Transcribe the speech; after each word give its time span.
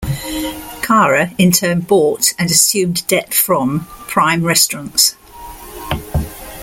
Cara 0.81 1.29
in 1.37 1.51
turn 1.51 1.81
bought, 1.81 2.33
and 2.39 2.49
assumed 2.49 3.05
debt 3.05 3.35
from 3.35 3.81
Prime 4.07 4.43
Restaurants. 4.43 5.13